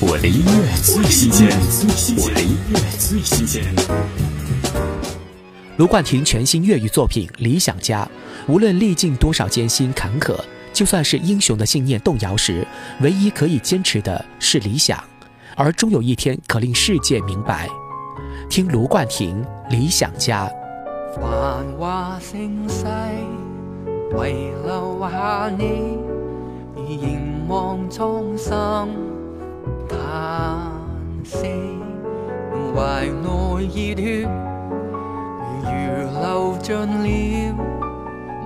[0.00, 1.48] 我的音乐最新鲜，
[2.22, 3.64] 我的音乐最新鲜。
[5.76, 8.04] 卢冠廷全新粤语作品《理想家》，
[8.46, 10.36] 无论历尽多少艰辛坎坷，
[10.72, 12.64] 就算是英雄的信念动摇时，
[13.00, 15.02] 唯一可以坚持的是理想，
[15.56, 17.68] 而终有一天可令世界明白。
[18.48, 20.48] 听卢冠廷《理想家》。
[21.20, 22.86] 繁华盛世，
[24.16, 25.98] 唯留下你
[26.86, 29.17] 凝望苍生。
[32.78, 34.28] 怀内热血，
[35.64, 37.54] 如流尽了，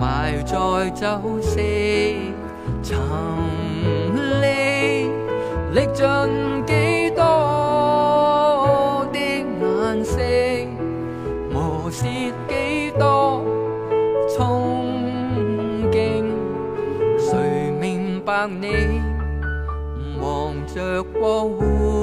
[0.00, 1.60] 埋在酒色
[2.82, 2.98] 沉
[4.40, 5.08] 溺，
[5.74, 10.16] 历尽几多的眼色，
[11.52, 12.04] 磨蚀
[12.48, 13.42] 几多
[14.26, 14.62] 憧
[15.92, 16.24] 憬，
[17.18, 19.02] 谁明白你
[20.18, 21.93] 望着过？